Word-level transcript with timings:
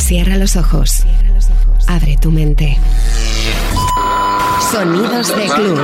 Cierra 0.00 0.36
los 0.36 0.56
ojos. 0.56 1.04
Abre 1.86 2.16
tu 2.20 2.32
mente. 2.32 2.76
Sonidos 4.72 5.28
de 5.28 5.44
club. 5.46 5.78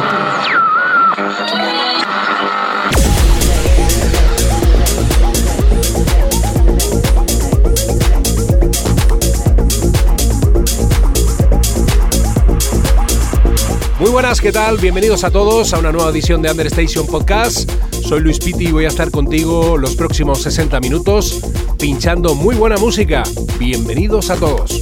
Muy 14.00 14.10
buenas, 14.10 14.40
¿qué 14.40 14.50
tal? 14.50 14.78
Bienvenidos 14.78 15.22
a 15.22 15.30
todos 15.30 15.72
a 15.72 15.78
una 15.78 15.92
nueva 15.92 16.10
edición 16.10 16.42
de 16.42 16.50
Understation 16.50 17.06
Podcast. 17.06 17.70
Soy 17.92 18.20
Luis 18.20 18.38
Pitti 18.38 18.68
y 18.68 18.72
voy 18.72 18.86
a 18.86 18.88
estar 18.88 19.10
contigo 19.10 19.76
los 19.76 19.94
próximos 19.94 20.42
60 20.42 20.80
minutos 20.80 21.40
pinchando 21.76 22.34
muy 22.34 22.56
buena 22.56 22.76
música. 22.76 23.22
Bienvenidos 23.58 24.30
a 24.30 24.36
todos. 24.36 24.80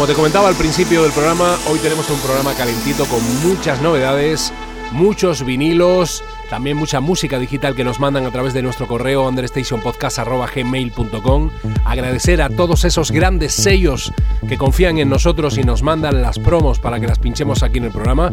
Como 0.00 0.08
te 0.08 0.14
comentaba 0.14 0.48
al 0.48 0.54
principio 0.54 1.02
del 1.02 1.12
programa, 1.12 1.58
hoy 1.68 1.78
tenemos 1.78 2.08
un 2.08 2.18
programa 2.20 2.54
calentito 2.54 3.04
con 3.04 3.20
muchas 3.46 3.82
novedades, 3.82 4.50
muchos 4.92 5.44
vinilos, 5.44 6.24
también 6.48 6.78
mucha 6.78 7.00
música 7.00 7.38
digital 7.38 7.74
que 7.74 7.84
nos 7.84 8.00
mandan 8.00 8.24
a 8.24 8.30
través 8.30 8.54
de 8.54 8.62
nuestro 8.62 8.86
correo 8.86 9.28
understationpodcast.gmail.com. 9.28 11.50
Agradecer 11.84 12.40
a 12.40 12.48
todos 12.48 12.86
esos 12.86 13.10
grandes 13.10 13.52
sellos 13.52 14.10
que 14.48 14.56
confían 14.56 14.96
en 14.96 15.10
nosotros 15.10 15.58
y 15.58 15.64
nos 15.64 15.82
mandan 15.82 16.22
las 16.22 16.38
promos 16.38 16.78
para 16.78 16.98
que 16.98 17.06
las 17.06 17.18
pinchemos 17.18 17.62
aquí 17.62 17.76
en 17.76 17.84
el 17.84 17.92
programa. 17.92 18.32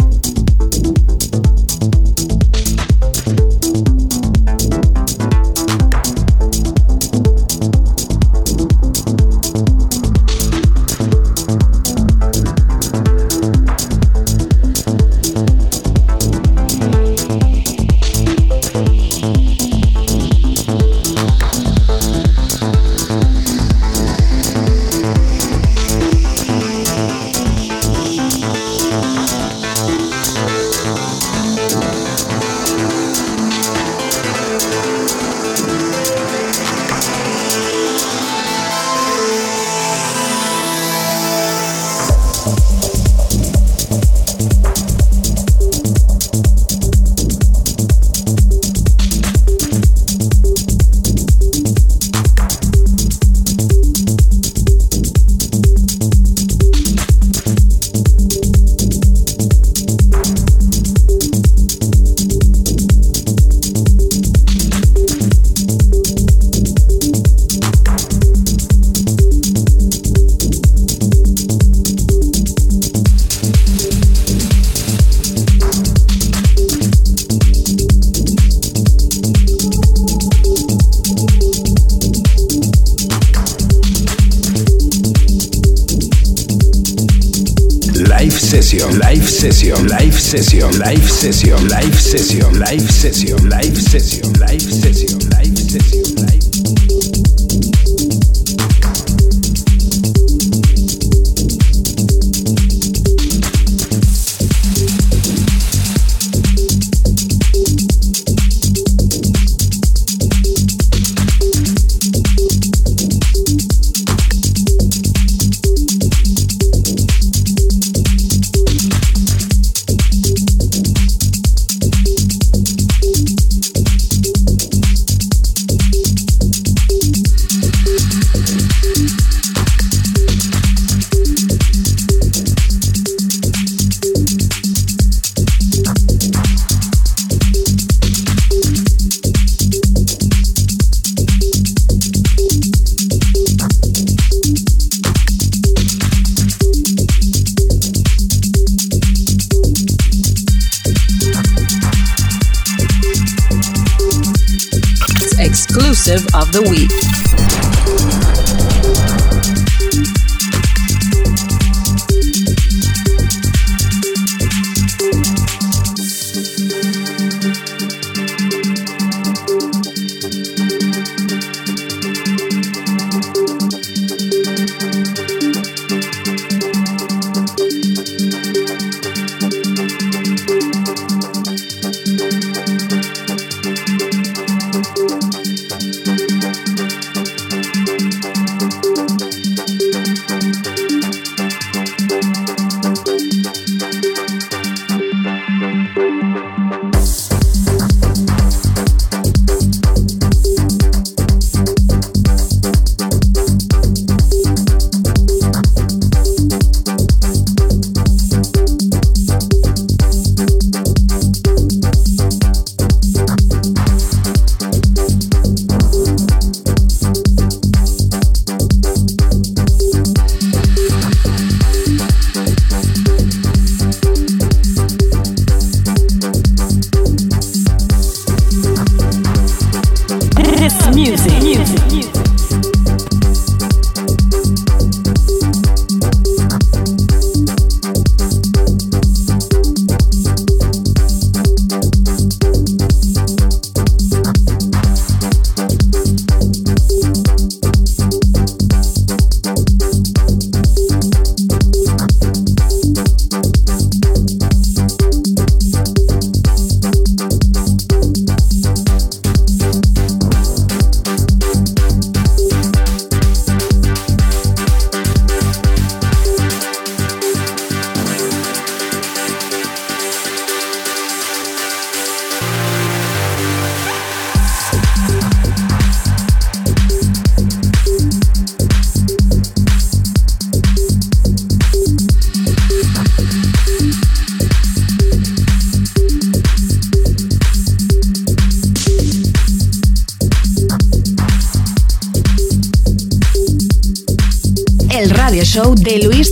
show 295.51 295.75
de 295.75 296.07
Luis 296.07 296.31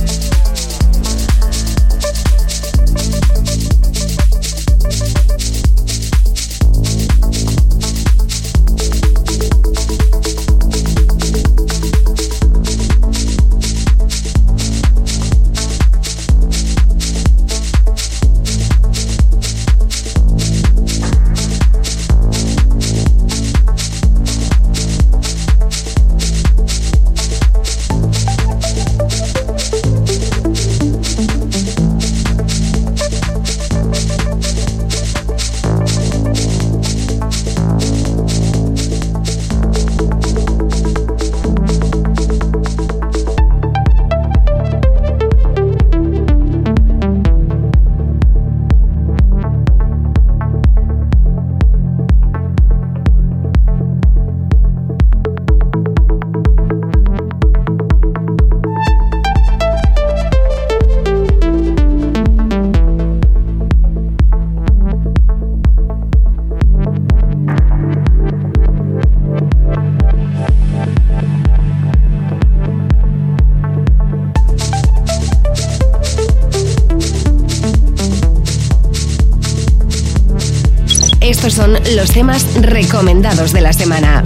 temas 82.21 82.45
recomendados 82.61 83.51
de 83.51 83.61
la 83.61 83.73
semana. 83.73 84.23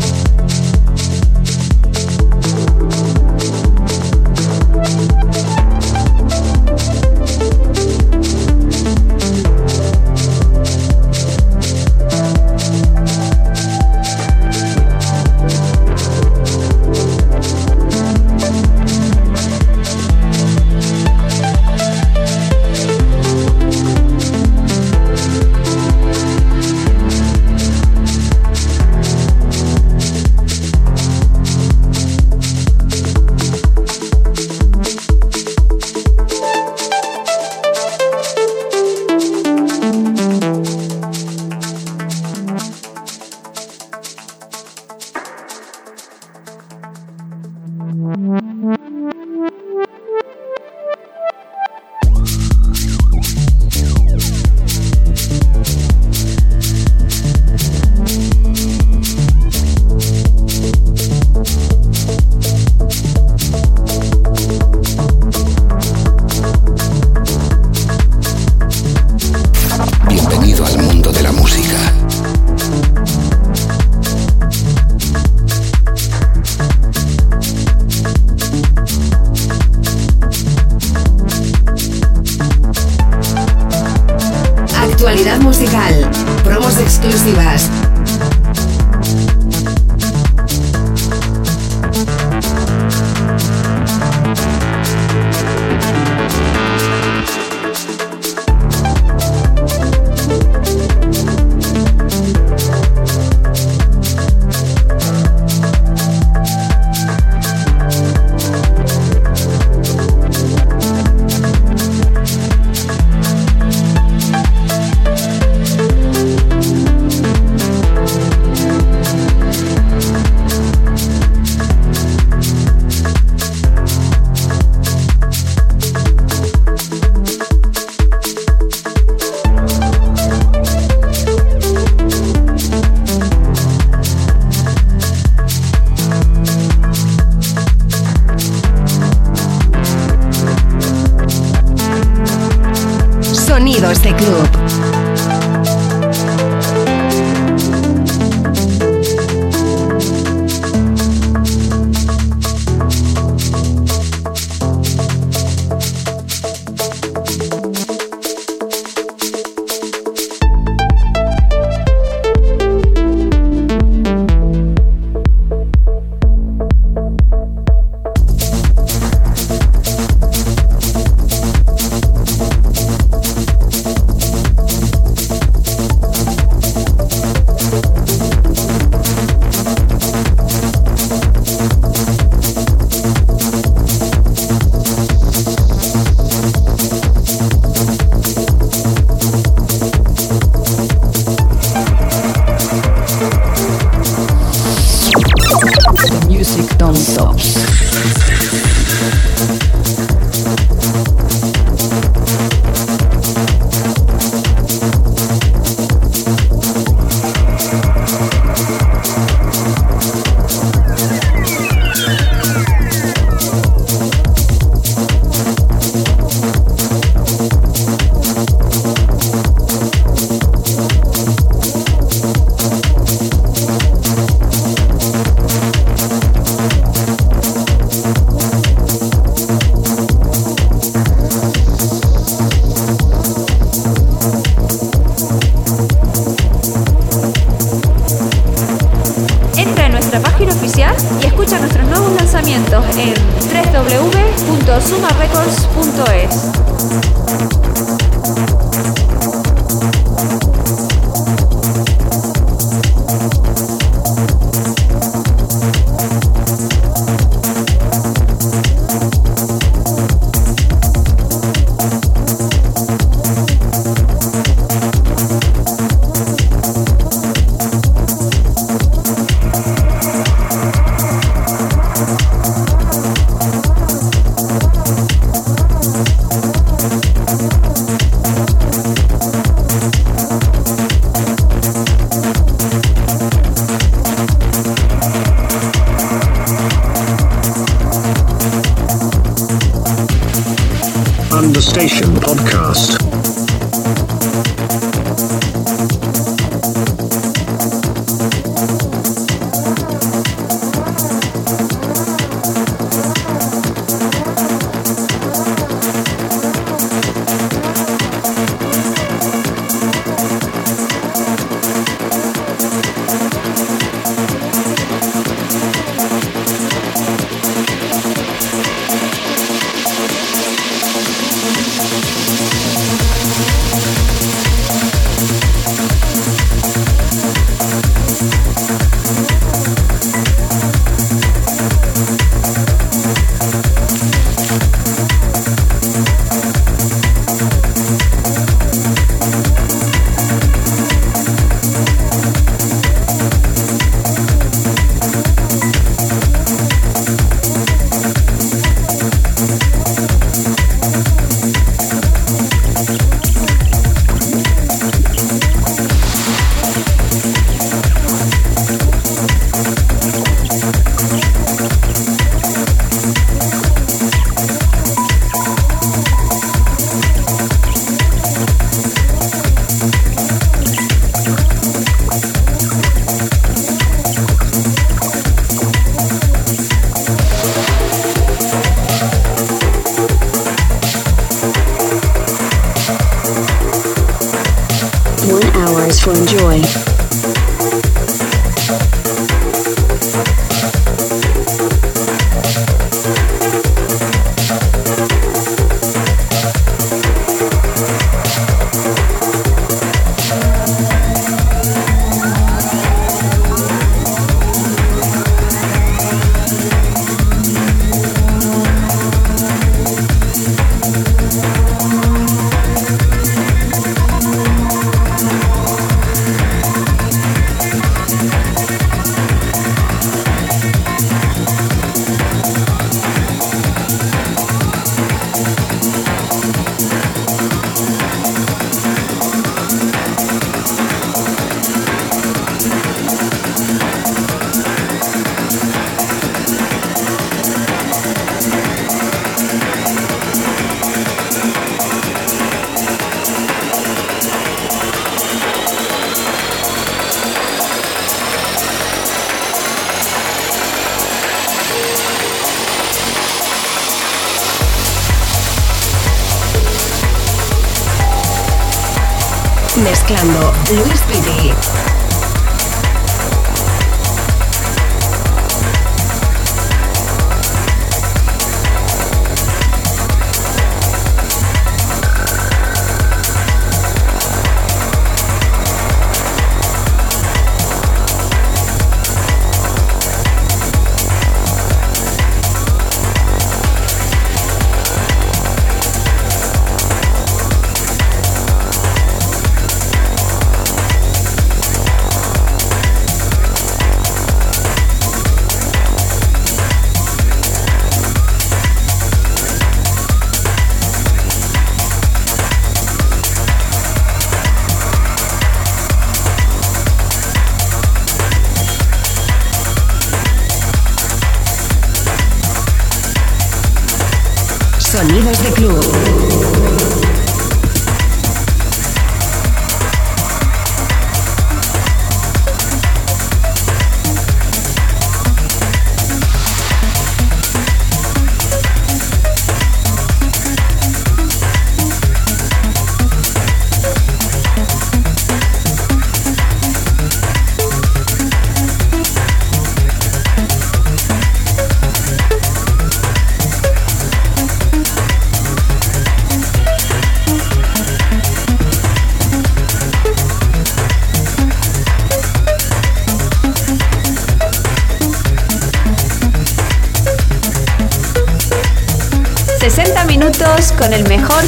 Bienvenido 143.75 143.89
a 143.89 143.91
este 143.91 144.15
club. 144.15 144.64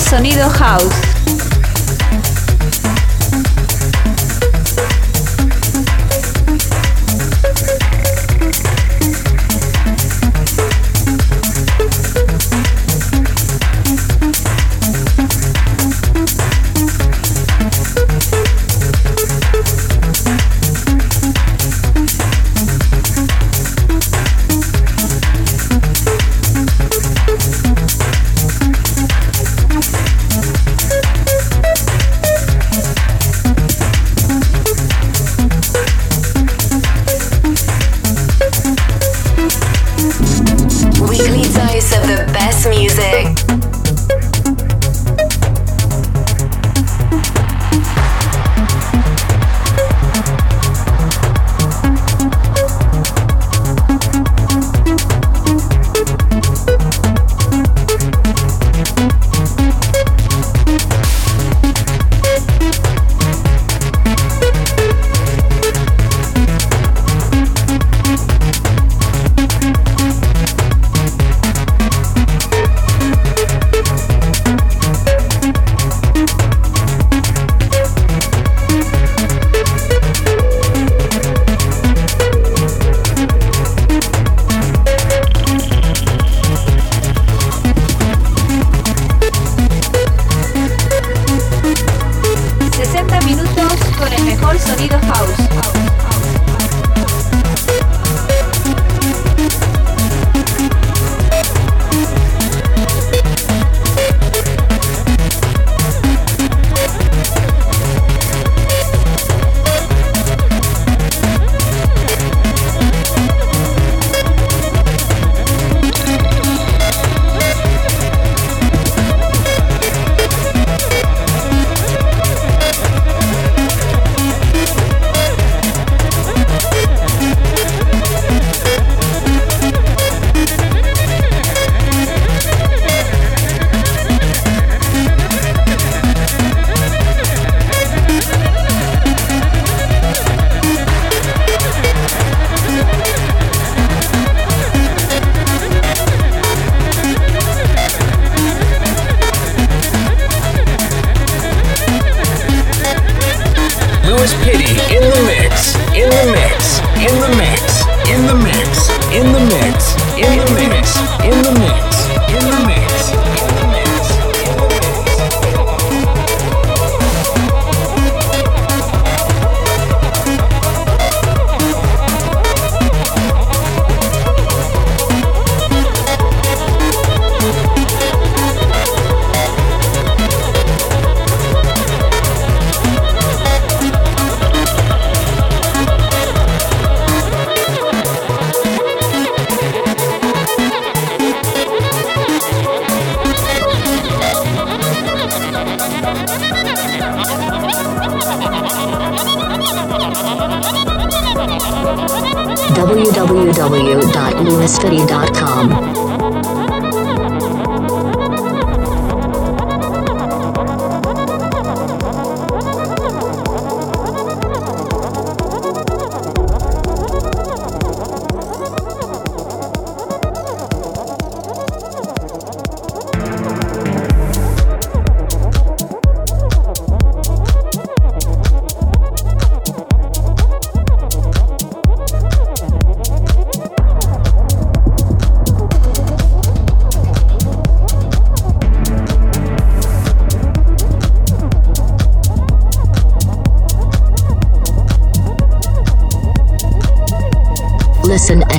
Sonido 0.10 0.50
house. 0.50 1.07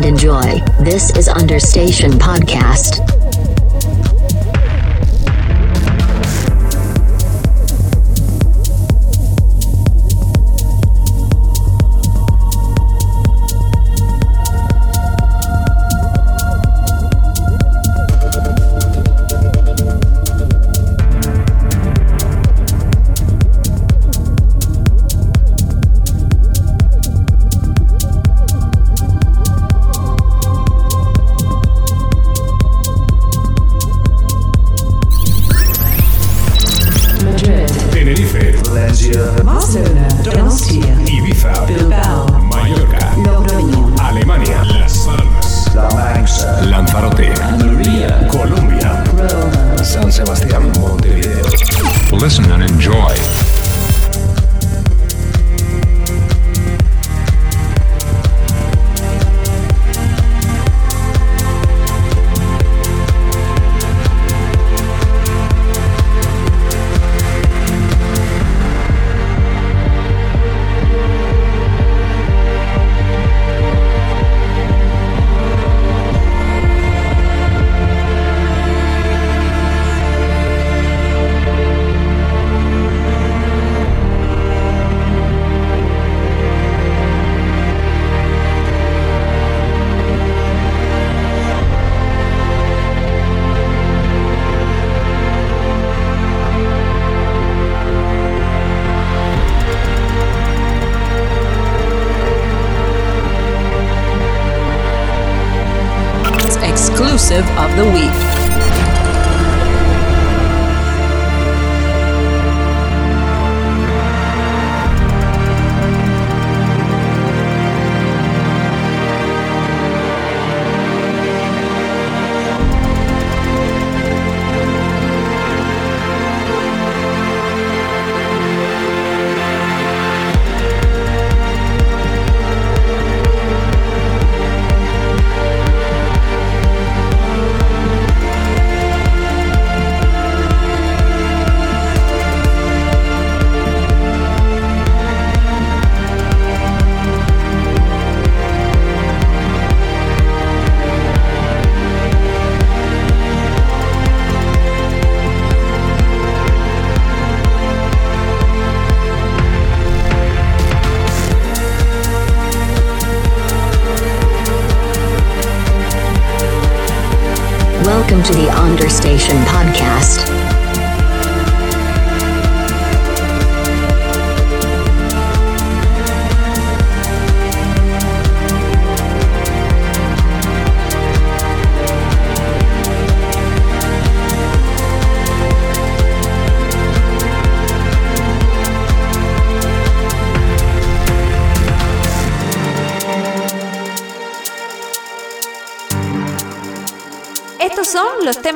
Enjoy. 0.08 0.58
This 0.80 1.14
is 1.18 1.28
Understation 1.28 2.12
Podcast. 2.12 3.07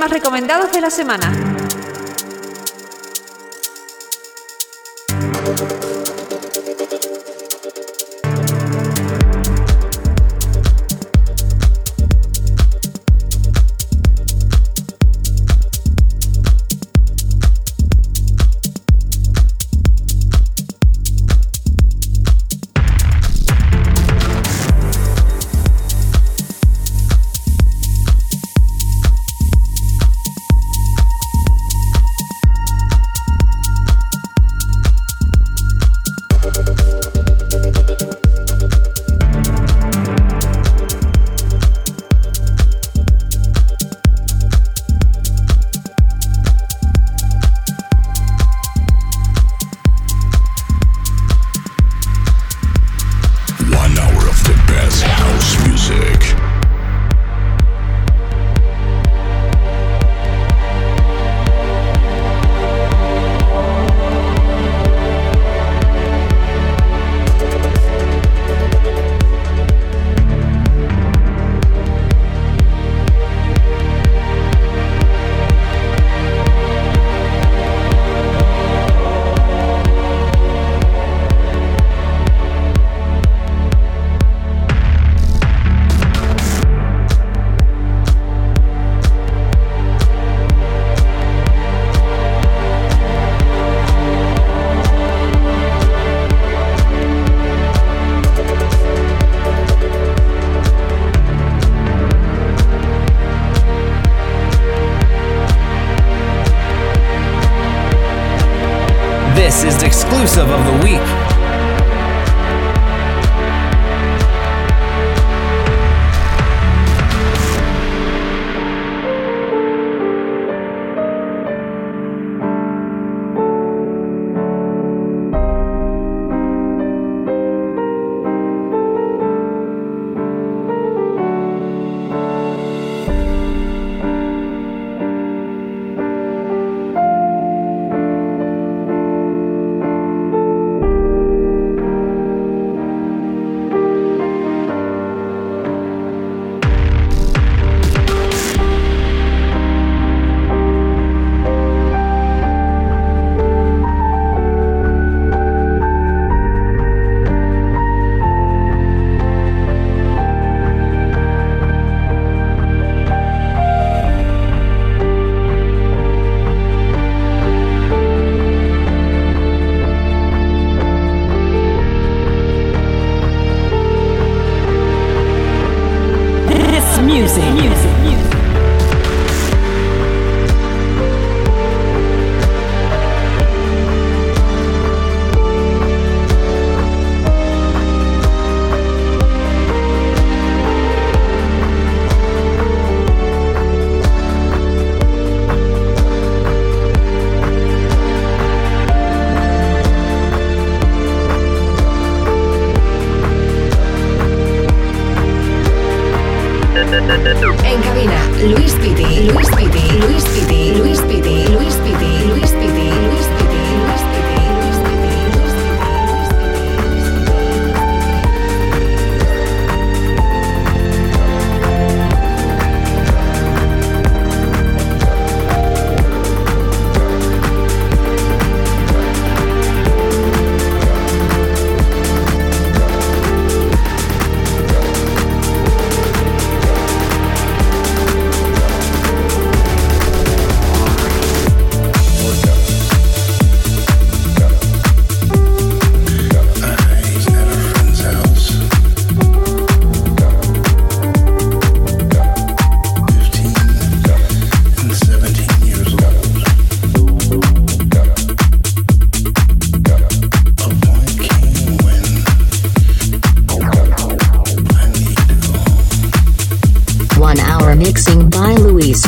Temas 0.03 0.11
recomendados 0.11 0.73
de 0.73 0.81
la 0.81 0.91
semana. 0.91 1.52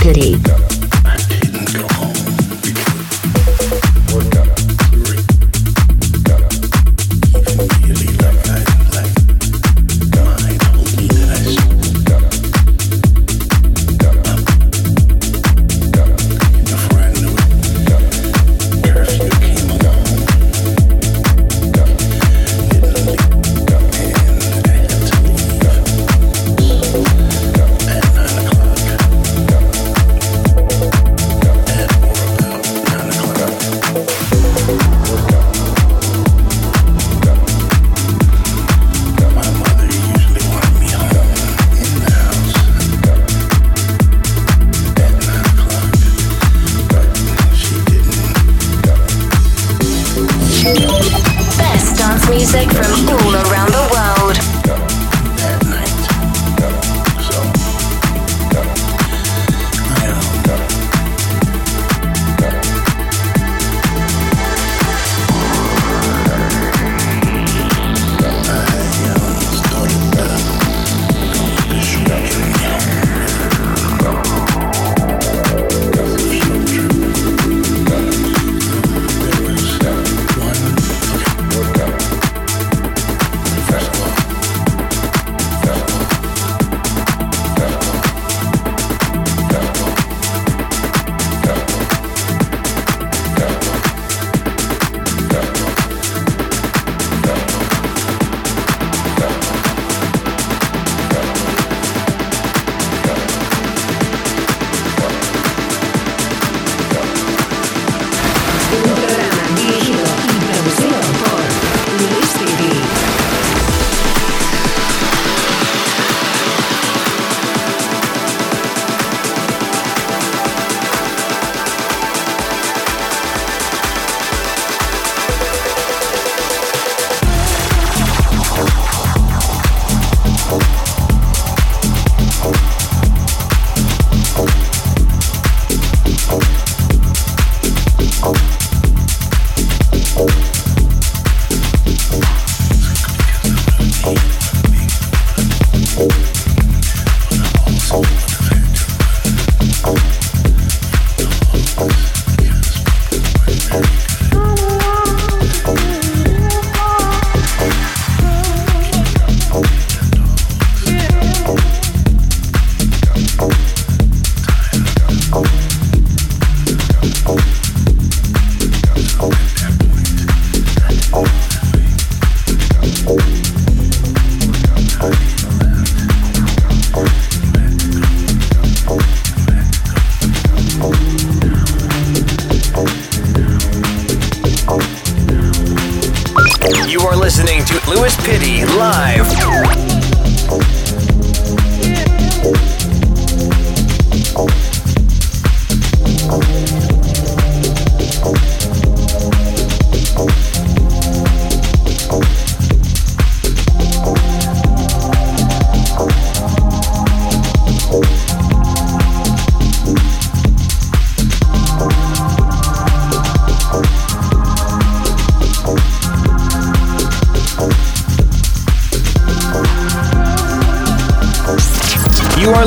City. 0.04 0.53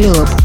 este 0.00 0.39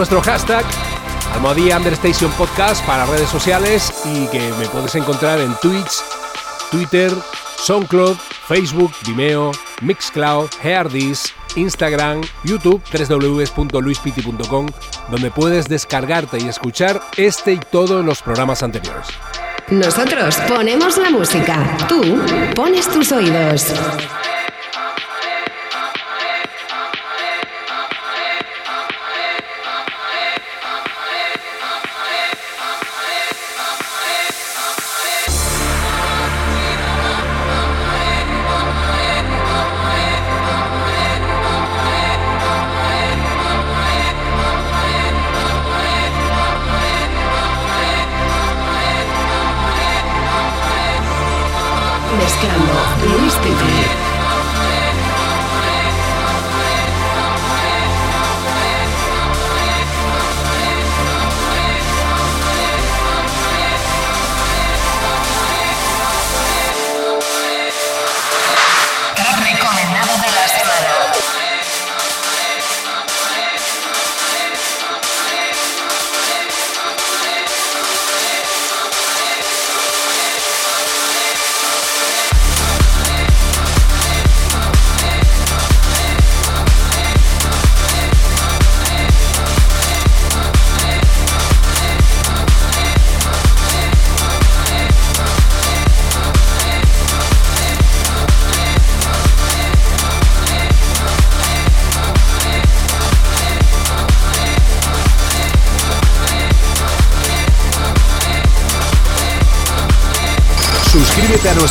nuestro 0.00 0.22
hashtag 0.22 0.64
Almohadía 1.34 1.76
Understation 1.76 2.32
Podcast 2.32 2.82
para 2.86 3.04
redes 3.04 3.28
sociales 3.28 3.92
y 4.06 4.26
que 4.28 4.40
me 4.58 4.66
puedes 4.68 4.94
encontrar 4.94 5.38
en 5.40 5.54
Twitch, 5.60 6.00
Twitter, 6.70 7.12
SoundCloud, 7.58 8.16
Facebook, 8.48 8.90
Vimeo, 9.06 9.52
Mixcloud, 9.82 10.48
Heardis, 10.62 11.34
Instagram, 11.54 12.22
YouTube, 12.44 12.82
www.luispiti.com, 12.90 14.68
donde 15.10 15.30
puedes 15.30 15.68
descargarte 15.68 16.38
y 16.38 16.48
escuchar 16.48 17.02
este 17.18 17.52
y 17.52 17.60
todos 17.70 18.02
los 18.02 18.22
programas 18.22 18.62
anteriores. 18.62 19.06
Nosotros 19.68 20.38
ponemos 20.48 20.96
la 20.96 21.10
música, 21.10 21.76
tú 21.86 22.00
pones 22.54 22.88
tus 22.88 23.12
oídos. 23.12 23.66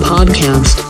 Podcast. 0.00 0.81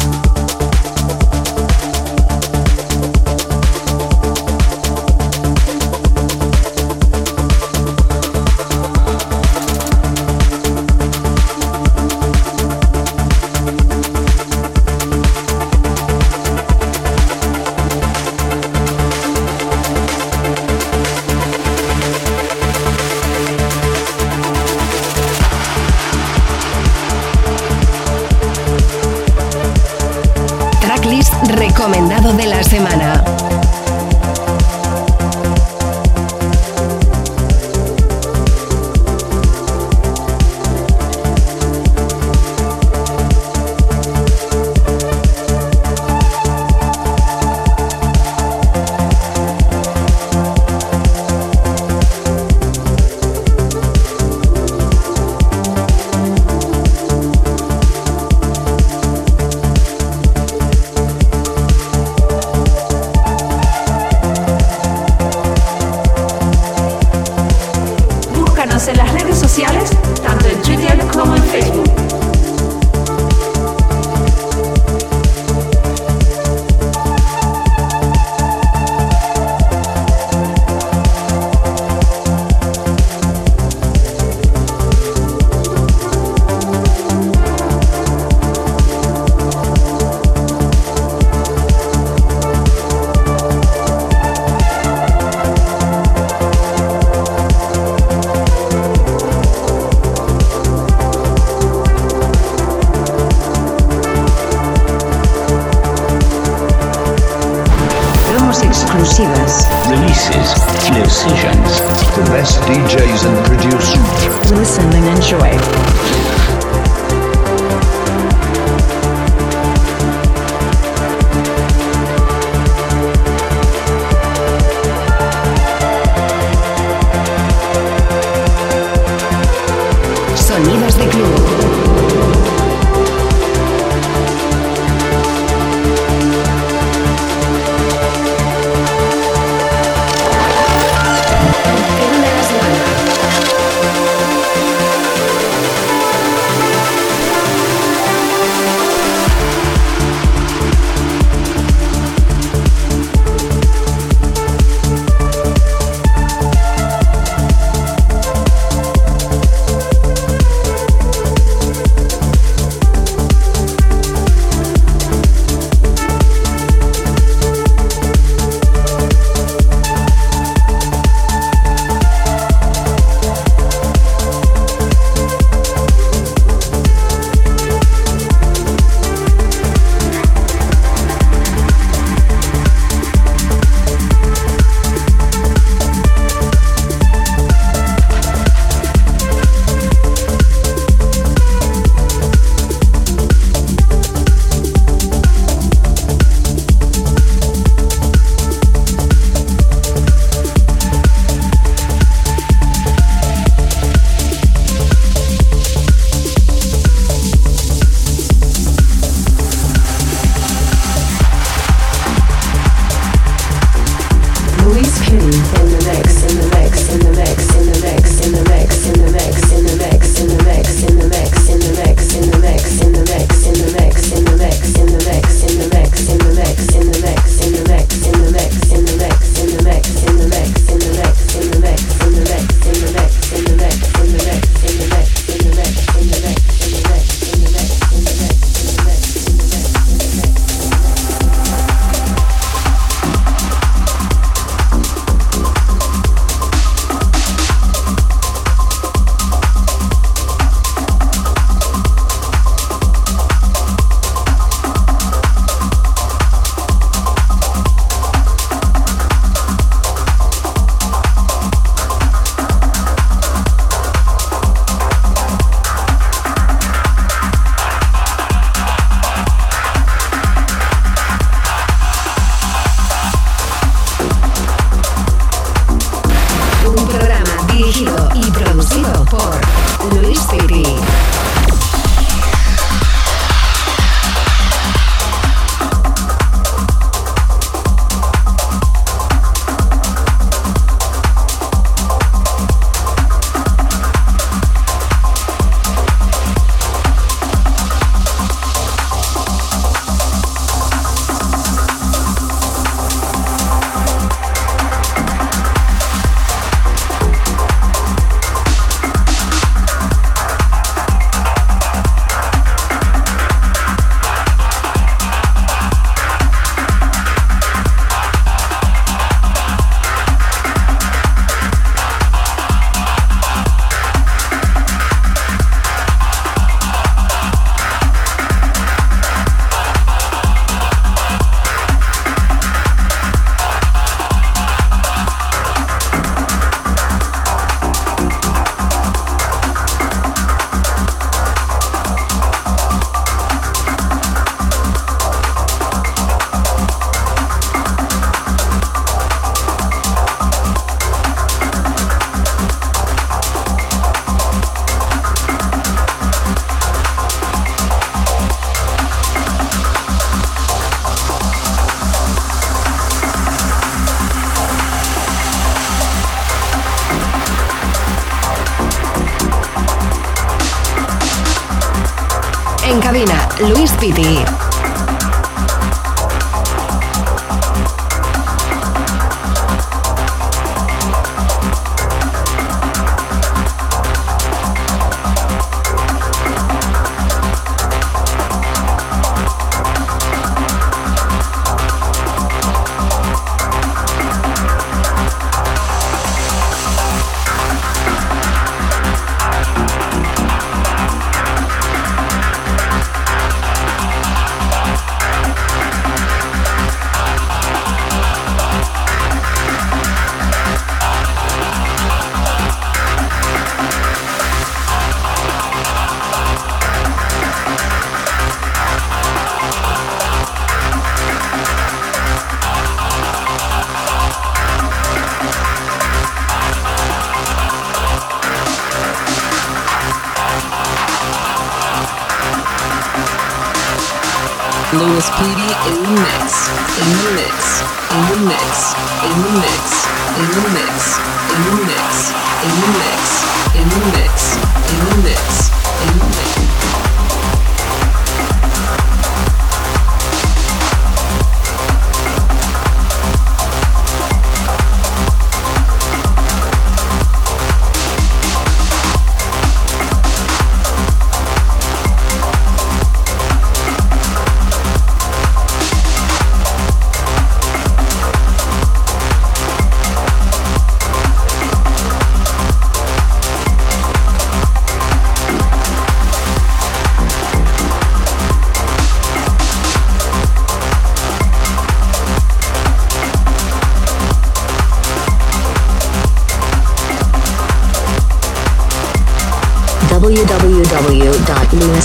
Piti. 373.83 374.32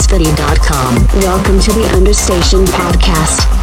www.lewisfitty.com. 0.08 1.22
Welcome 1.22 1.60
to 1.60 1.72
the 1.74 1.86
Understation 1.94 2.66
Podcast. 2.66 3.57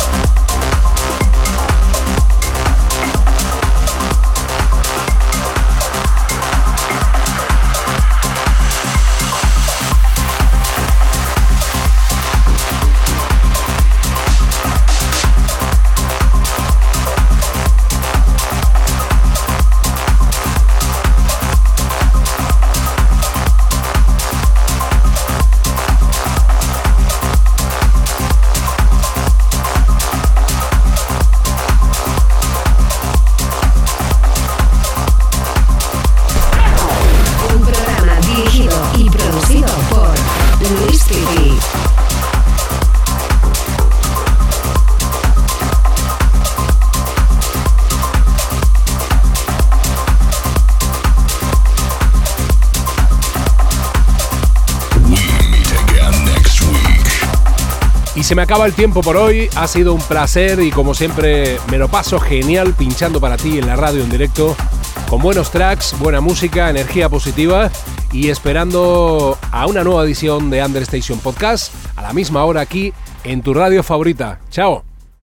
Se 58.25 58.35
me 58.35 58.41
acaba 58.41 58.65
el 58.65 58.73
tiempo 58.73 59.03
por 59.03 59.19
hoy. 59.19 59.51
Ha 59.55 59.67
sido 59.69 59.93
un 59.93 60.01
placer 60.01 60.59
y 60.61 60.71
como 60.71 60.95
siempre 60.95 61.59
me 61.71 61.77
lo 61.77 61.89
paso 61.89 62.19
genial 62.19 62.73
pinchando 62.73 63.21
para 63.21 63.37
ti 63.37 63.59
en 63.59 63.67
la 63.67 63.77
radio 63.77 64.03
en 64.03 64.09
directo 64.09 64.57
con 65.11 65.21
buenos 65.21 65.51
tracks, 65.51 65.95
buena 65.99 66.23
música, 66.23 66.71
energía 66.71 67.11
positiva 67.11 67.71
y 68.13 68.31
esperando 68.31 69.37
a 69.51 69.67
una 69.67 69.85
nueva 69.85 70.05
edición 70.05 70.49
de 70.49 70.65
Understation 70.65 71.19
Podcast 71.19 71.75
a 71.97 72.03
la 72.03 72.15
misma 72.15 72.45
hora 72.45 72.63
aquí 72.63 72.95
en 73.25 73.43
tu 73.43 73.53
radio 73.53 73.83
favorita. 73.83 74.41
Chao. 74.51 74.84